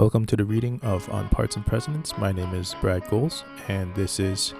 Welcome 0.00 0.24
to 0.28 0.36
the 0.36 0.46
reading 0.46 0.80
of 0.82 1.10
On 1.10 1.28
Parts 1.28 1.56
and 1.56 1.66
Presidents. 1.66 2.16
My 2.16 2.32
name 2.32 2.54
is 2.54 2.74
Brad 2.80 3.06
Goals, 3.10 3.44
and 3.68 3.94
this 3.94 4.18
is 4.18 4.54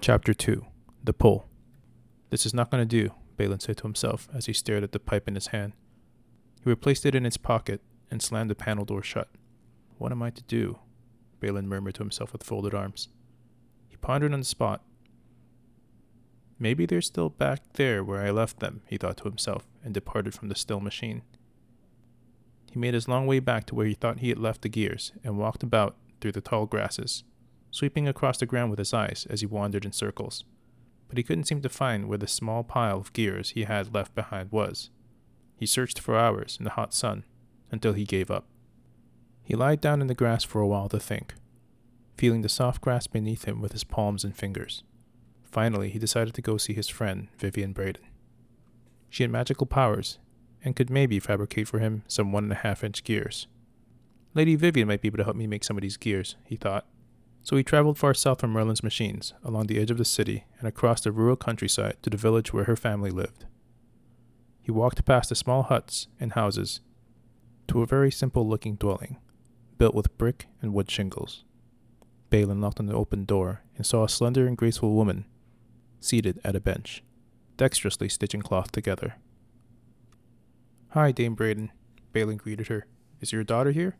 Chapter 0.00 0.32
2 0.32 0.64
The 1.04 1.12
Pull. 1.12 1.46
This 2.30 2.46
is 2.46 2.54
not 2.54 2.70
going 2.70 2.80
to 2.80 2.86
do, 2.86 3.12
Balin 3.36 3.60
said 3.60 3.76
to 3.76 3.82
himself 3.82 4.30
as 4.34 4.46
he 4.46 4.54
stared 4.54 4.82
at 4.82 4.92
the 4.92 4.98
pipe 4.98 5.28
in 5.28 5.34
his 5.34 5.48
hand. 5.48 5.74
He 6.64 6.70
replaced 6.70 7.04
it 7.04 7.14
in 7.14 7.24
his 7.24 7.36
pocket 7.36 7.82
and 8.10 8.22
slammed 8.22 8.48
the 8.48 8.54
panel 8.54 8.86
door 8.86 9.02
shut. 9.02 9.28
What 9.98 10.10
am 10.10 10.22
I 10.22 10.30
to 10.30 10.42
do? 10.44 10.78
Balin 11.38 11.68
murmured 11.68 11.96
to 11.96 12.02
himself 12.02 12.32
with 12.32 12.42
folded 12.42 12.72
arms. 12.72 13.08
He 13.88 13.98
pondered 13.98 14.32
on 14.32 14.40
the 14.40 14.46
spot. 14.46 14.82
Maybe 16.58 16.86
they're 16.86 17.02
still 17.02 17.28
back 17.28 17.60
there 17.74 18.02
where 18.02 18.22
I 18.22 18.30
left 18.30 18.60
them, 18.60 18.80
he 18.86 18.96
thought 18.96 19.18
to 19.18 19.24
himself, 19.24 19.66
and 19.84 19.92
departed 19.92 20.32
from 20.32 20.48
the 20.48 20.54
still 20.54 20.80
machine. 20.80 21.20
He 22.72 22.78
made 22.78 22.94
his 22.94 23.06
long 23.06 23.26
way 23.26 23.38
back 23.38 23.66
to 23.66 23.74
where 23.74 23.84
he 23.84 23.92
thought 23.92 24.20
he 24.20 24.30
had 24.30 24.38
left 24.38 24.62
the 24.62 24.70
gears 24.70 25.12
and 25.22 25.36
walked 25.36 25.62
about 25.62 25.94
through 26.22 26.32
the 26.32 26.40
tall 26.40 26.64
grasses, 26.64 27.22
sweeping 27.70 28.08
across 28.08 28.38
the 28.38 28.46
ground 28.46 28.70
with 28.70 28.78
his 28.78 28.94
eyes 28.94 29.26
as 29.28 29.40
he 29.40 29.46
wandered 29.46 29.84
in 29.84 29.92
circles. 29.92 30.46
But 31.06 31.18
he 31.18 31.22
couldn't 31.22 31.44
seem 31.44 31.60
to 31.60 31.68
find 31.68 32.08
where 32.08 32.16
the 32.16 32.26
small 32.26 32.64
pile 32.64 32.96
of 32.96 33.12
gears 33.12 33.50
he 33.50 33.64
had 33.64 33.92
left 33.92 34.14
behind 34.14 34.50
was. 34.52 34.88
He 35.54 35.66
searched 35.66 35.98
for 35.98 36.16
hours 36.16 36.56
in 36.58 36.64
the 36.64 36.70
hot 36.70 36.94
sun 36.94 37.26
until 37.70 37.92
he 37.92 38.06
gave 38.06 38.30
up. 38.30 38.46
He 39.44 39.54
lied 39.54 39.82
down 39.82 40.00
in 40.00 40.06
the 40.06 40.14
grass 40.14 40.42
for 40.42 40.62
a 40.62 40.66
while 40.66 40.88
to 40.88 40.98
think, 40.98 41.34
feeling 42.16 42.40
the 42.40 42.48
soft 42.48 42.80
grass 42.80 43.06
beneath 43.06 43.44
him 43.44 43.60
with 43.60 43.72
his 43.72 43.84
palms 43.84 44.24
and 44.24 44.34
fingers. 44.34 44.82
Finally, 45.42 45.90
he 45.90 45.98
decided 45.98 46.32
to 46.32 46.40
go 46.40 46.56
see 46.56 46.72
his 46.72 46.88
friend, 46.88 47.28
Vivian 47.36 47.74
Braden. 47.74 48.02
She 49.10 49.24
had 49.24 49.30
magical 49.30 49.66
powers 49.66 50.18
and 50.64 50.76
could 50.76 50.90
maybe 50.90 51.18
fabricate 51.18 51.68
for 51.68 51.78
him 51.78 52.02
some 52.06 52.32
one 52.32 52.44
and 52.44 52.52
a 52.52 52.56
half 52.56 52.84
inch 52.84 53.04
gears. 53.04 53.46
Lady 54.34 54.54
Vivian 54.54 54.88
might 54.88 55.00
be 55.00 55.08
able 55.08 55.18
to 55.18 55.24
help 55.24 55.36
me 55.36 55.46
make 55.46 55.64
some 55.64 55.76
of 55.76 55.82
these 55.82 55.96
gears, 55.96 56.36
he 56.44 56.56
thought. 56.56 56.86
So 57.42 57.56
he 57.56 57.62
traveled 57.62 57.98
far 57.98 58.14
south 58.14 58.40
from 58.40 58.52
Merlin's 58.52 58.82
machines, 58.82 59.34
along 59.44 59.66
the 59.66 59.80
edge 59.80 59.90
of 59.90 59.98
the 59.98 60.04
city, 60.04 60.44
and 60.58 60.68
across 60.68 61.00
the 61.00 61.12
rural 61.12 61.36
countryside 61.36 61.96
to 62.02 62.10
the 62.10 62.16
village 62.16 62.52
where 62.52 62.64
her 62.64 62.76
family 62.76 63.10
lived. 63.10 63.46
He 64.62 64.70
walked 64.70 65.04
past 65.04 65.28
the 65.28 65.34
small 65.34 65.64
huts 65.64 66.06
and 66.20 66.32
houses 66.32 66.80
to 67.68 67.82
a 67.82 67.86
very 67.86 68.12
simple 68.12 68.48
looking 68.48 68.76
dwelling, 68.76 69.18
built 69.76 69.94
with 69.94 70.16
brick 70.16 70.46
and 70.60 70.72
wood 70.72 70.90
shingles. 70.90 71.44
Balin 72.30 72.60
knocked 72.60 72.80
on 72.80 72.86
the 72.86 72.94
open 72.94 73.24
door 73.24 73.62
and 73.76 73.84
saw 73.84 74.04
a 74.04 74.08
slender 74.08 74.46
and 74.46 74.56
graceful 74.56 74.94
woman 74.94 75.26
seated 76.00 76.40
at 76.44 76.56
a 76.56 76.60
bench, 76.60 77.02
dexterously 77.56 78.08
stitching 78.08 78.42
cloth 78.42 78.72
together. 78.72 79.16
Hi, 80.94 81.10
Dame 81.10 81.34
Braden, 81.34 81.72
Balin 82.12 82.36
greeted 82.36 82.66
her. 82.66 82.84
Is 83.22 83.32
your 83.32 83.44
daughter 83.44 83.70
here? 83.70 83.96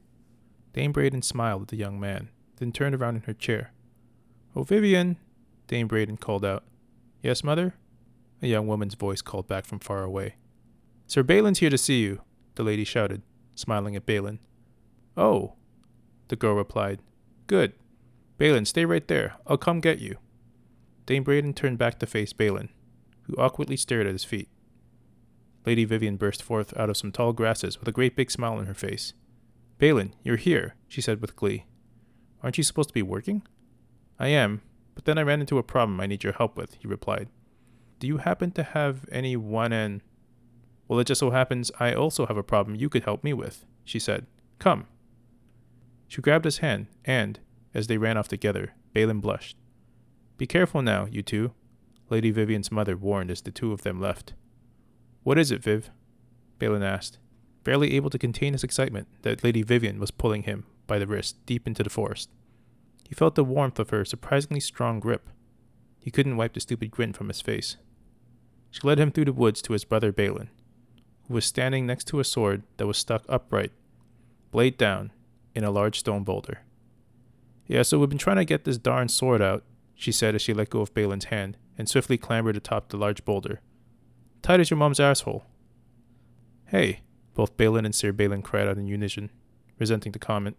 Dame 0.75 0.93
Braden 0.93 1.23
smiled 1.23 1.63
at 1.63 1.69
the 1.69 1.77
young 1.79 1.99
man, 1.99 2.29
then 2.57 2.71
turned 2.71 2.95
around 2.95 3.17
in 3.17 3.23
her 3.23 3.33
chair. 3.33 3.73
Oh, 4.55 4.63
Vivian, 4.63 5.17
Dame 5.69 5.89
Braden 5.89 6.19
called 6.19 6.45
out. 6.45 6.65
Yes, 7.23 7.43
mother? 7.43 7.77
A 8.43 8.47
young 8.47 8.67
woman's 8.67 8.95
voice 8.95 9.23
called 9.23 9.49
back 9.49 9.65
from 9.65 9.79
far 9.79 10.03
away. 10.03 10.35
Sir 11.07 11.23
Balin's 11.23 11.61
here 11.61 11.71
to 11.71 11.79
see 11.79 12.03
you, 12.03 12.21
the 12.57 12.63
lady 12.63 12.85
shouted, 12.85 13.23
smiling 13.55 13.97
at 13.97 14.05
Balin. 14.05 14.39
Oh, 15.17 15.55
the 16.29 16.37
girl 16.37 16.57
replied. 16.57 17.01
Good. 17.47 17.73
Balin, 18.37 18.67
stay 18.67 18.85
right 18.85 19.09
there. 19.09 19.37
I'll 19.47 19.57
come 19.57 19.81
get 19.81 20.01
you. 20.01 20.19
Dame 21.07 21.25
Braden 21.25 21.55
turned 21.55 21.79
back 21.79 21.99
to 22.01 22.07
face 22.07 22.35
Balin, 22.35 22.69
who 23.23 23.35
awkwardly 23.37 23.79
stared 23.79 24.07
at 24.07 24.13
his 24.13 24.25
feet. 24.25 24.51
Lady 25.65 25.85
Vivian 25.85 26.17
burst 26.17 26.43
forth 26.43 26.77
out 26.77 26.91
of 26.91 26.97
some 26.97 27.13
tall 27.13 27.33
grasses 27.33 27.79
with 27.79 27.89
a 27.89 27.93
great 27.93 28.17
big 28.17 28.31
smile 28.31 28.55
on 28.55 28.67
her 28.67 28.75
face. 28.75 29.13
Balin, 29.79 30.15
you're 30.23 30.37
here, 30.37 30.75
she 30.89 31.01
said 31.01 31.21
with 31.21 31.37
glee. 31.37 31.65
Aren't 32.43 32.59
you 32.59 32.65
supposed 32.65 32.89
to 32.89 32.95
be 32.95 33.03
working? 33.03 33.43
I 34.19 34.29
am, 34.29 34.63
but 34.95 35.05
then 35.05 35.19
I 35.19 35.23
ran 35.23 35.41
into 35.41 35.59
a 35.59 35.63
problem 35.63 36.01
I 36.01 36.07
need 36.07 36.25
your 36.25 36.33
help 36.33 36.57
with, 36.57 36.75
he 36.75 36.89
replied. 36.89 37.29
Do 37.99 38.07
you 38.07 38.19
happen 38.19 38.51
to 38.53 38.63
have 38.63 39.07
any 39.13 39.37
one 39.37 39.73
and. 39.73 40.01
Well, 40.89 40.99
it 40.99 41.07
just 41.07 41.21
so 41.21 41.31
happens 41.31 41.71
I 41.79 41.95
also 41.95 42.27
have 42.27 42.37
a 42.37 42.43
problem 42.43 42.77
you 42.77 42.89
could 42.89 43.05
help 43.05 43.23
me 43.23 43.33
with, 43.33 43.65
she 43.85 43.99
said. 43.99 44.27
Come. 44.59 44.87
She 46.09 46.21
grabbed 46.21 46.45
his 46.45 46.59
hand, 46.59 46.89
and, 47.05 47.39
as 47.73 47.87
they 47.87 47.99
ran 47.99 48.19
off 48.19 48.29
together, 48.29 48.75
Balin 48.93 49.21
blushed. 49.21 49.57
Be 50.37 50.47
careful 50.47 50.83
now, 50.83 51.07
you 51.07 51.23
two, 51.23 51.53
Lady 52.11 52.31
Vivian's 52.31 52.71
mother 52.71 52.97
warned 52.97 53.31
as 53.31 53.41
the 53.41 53.51
two 53.51 53.73
of 53.73 53.83
them 53.83 54.01
left. 54.01 54.35
What 55.23 55.39
is 55.39 55.51
it, 55.51 55.63
Viv? 55.63 55.91
Balin 56.59 56.83
asked, 56.83 57.19
barely 57.65 57.95
able 57.95 58.11
to 58.11 58.19
contain 58.19 58.53
his 58.53 58.65
excitement 58.65 59.09
that 59.23 59.45
Lady 59.45 59.63
Vivian 59.63 60.01
was 60.01 60.11
pulling 60.11 60.43
him 60.43 60.67
by 60.87 60.99
the 60.99 61.07
wrist 61.07 61.37
deep 61.47 61.67
into 61.67 61.83
the 61.83 61.91
forest. 61.91 62.29
He 63.09 63.15
felt 63.15 63.35
the 63.35 63.45
warmth 63.45 63.79
of 63.79 63.91
her 63.91 64.05
surprisingly 64.05 64.61
strong 64.61 64.99
grip. 65.01 65.29
He 66.01 66.11
couldn't 66.11 66.37
wipe 66.37 66.55
the 66.55 66.61
stupid 66.61 66.91
grin 66.91 67.13
from 67.13 67.29
his 67.29 67.41
face. 67.41 67.77
She 68.71 68.81
led 68.83 68.99
him 68.99 69.13
through 69.13 69.27
the 69.27 69.33
woods 69.33 69.63
to 69.63 69.75
his 69.75 69.85
brother 69.85 70.13
Balin, 70.13 70.51
who 71.29 71.35
was 71.35 71.45
standing 71.45 71.87
next 71.87 72.07
to 72.09 72.21
a 72.21 72.25
sword 72.25 72.63
that 72.79 72.87
was 72.87 72.99
stuck 72.99 73.25
upright, 73.29 73.71
blade 74.51 74.77
down, 74.77 75.13
in 75.55 75.63
a 75.63 75.71
large 75.71 75.99
stone 75.99 76.25
boulder. 76.25 76.61
Yeah, 77.67 77.83
so 77.83 77.99
we've 77.99 78.09
been 78.09 78.19
trying 78.19 78.37
to 78.37 78.45
get 78.45 78.65
this 78.65 78.79
darn 78.79 79.09
sword 79.09 79.43
out, 79.43 79.63
she 79.95 80.11
said 80.11 80.35
as 80.35 80.43
she 80.43 80.55
let 80.55 80.71
go 80.71 80.81
of 80.81 80.95
Balin's 80.95 81.27
hand 81.27 81.57
and 81.79 81.89
swiftly 81.89 82.19
clambered 82.19 82.57
atop 82.57 82.89
the 82.89 82.97
large 82.97 83.25
boulder. 83.25 83.61
Tight 84.43 84.59
as 84.59 84.71
your 84.71 84.77
mom's 84.77 84.99
asshole. 84.99 85.45
Hey, 86.67 87.01
both 87.35 87.57
Balin 87.57 87.85
and 87.85 87.95
Sir 87.95 88.11
Balin 88.11 88.43
cried 88.43 88.67
out 88.67 88.77
in 88.77 88.89
unison, 88.89 89.31
resenting 89.79 90.11
the 90.11 90.19
comment. 90.19 90.57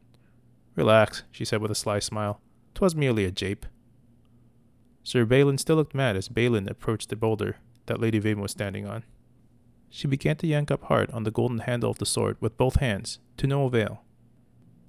Relax, 0.75 1.23
she 1.31 1.43
said 1.43 1.61
with 1.61 1.69
a 1.69 1.75
sly 1.75 1.99
smile. 1.99 2.39
Twas 2.73 2.95
merely 2.95 3.25
a 3.25 3.31
jape. 3.31 3.65
Sir 5.03 5.25
Balin 5.25 5.57
still 5.57 5.75
looked 5.75 5.93
mad 5.93 6.15
as 6.15 6.29
Balin 6.29 6.69
approached 6.69 7.09
the 7.09 7.17
boulder 7.17 7.57
that 7.87 7.99
Lady 7.99 8.19
Vivian 8.19 8.39
was 8.41 8.51
standing 8.51 8.87
on. 8.87 9.03
She 9.89 10.07
began 10.07 10.37
to 10.37 10.47
yank 10.47 10.71
up 10.71 10.83
hard 10.83 11.11
on 11.11 11.23
the 11.23 11.31
golden 11.31 11.59
handle 11.59 11.91
of 11.91 11.99
the 11.99 12.05
sword 12.05 12.37
with 12.39 12.57
both 12.57 12.77
hands, 12.77 13.19
to 13.37 13.47
no 13.47 13.65
avail, 13.65 14.01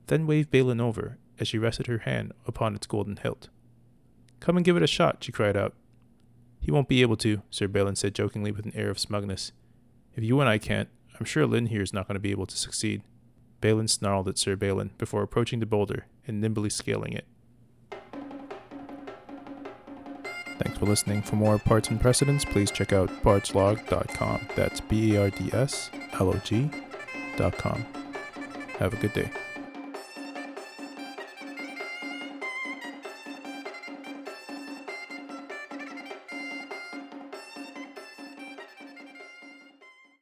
then 0.07 0.27
waved 0.27 0.51
Balin 0.51 0.81
over 0.81 1.19
as 1.41 1.49
she 1.49 1.59
rested 1.59 1.89
her 1.89 1.99
hand 1.99 2.33
upon 2.47 2.77
its 2.77 2.87
golden 2.87 3.17
hilt. 3.17 3.49
Come 4.39 4.57
and 4.57 4.65
give 4.65 4.77
it 4.77 4.83
a 4.83 4.87
shot, 4.87 5.25
she 5.25 5.33
cried 5.33 5.57
out, 5.57 5.75
he 6.65 6.71
won't 6.71 6.89
be 6.89 7.03
able 7.03 7.17
to, 7.19 7.43
Sir 7.51 7.69
Balin 7.69 7.95
said 7.95 8.15
jokingly 8.15 8.51
with 8.51 8.65
an 8.65 8.73
air 8.75 8.89
of 8.89 8.99
smugness. 8.99 9.53
If 10.17 10.25
you 10.25 10.41
and 10.41 10.49
I 10.49 10.57
can't, 10.57 10.89
I'm 11.21 11.27
sure 11.27 11.47
Lynn 11.47 11.67
here 11.67 11.83
is 11.83 11.93
not 11.93 12.09
going 12.09 12.15
to 12.15 12.21
be 12.21 12.31
able 12.31 12.47
to 12.47 12.57
succeed. 12.57 13.03
Balin 13.61 13.87
snarled 13.87 14.29
at 14.29 14.39
Sir 14.39 14.57
Balin 14.57 14.93
before 14.97 15.23
approaching 15.23 15.61
the 15.61 15.67
boulder 15.67 16.07
and 16.27 16.41
nimbly 16.41 16.71
scaling 16.71 17.13
it. 17.13 17.27
Thanks 20.59 20.79
for 20.79 20.87
listening. 20.87 21.21
For 21.21 21.37
more 21.37 21.59
parts 21.59 21.91
and 21.91 22.01
precedents, 22.01 22.47
please 22.47 22.71
check 22.71 22.95
out 22.95 23.11
berdslog.com. 23.23 24.49
That's 24.57 24.81
B 24.81 25.13
E 25.13 25.17
R 25.19 25.29
D 25.29 25.51
S 25.53 25.91
L 26.15 26.31
O 26.31 26.41
G.com. 26.43 27.85
Have 28.79 28.95
a 28.95 28.97
good 28.97 29.13
day. 29.13 29.31